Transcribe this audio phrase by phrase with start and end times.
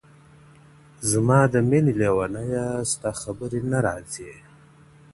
[1.09, 4.31] زما د ميني ليونيه، ستا خبر نه راځي.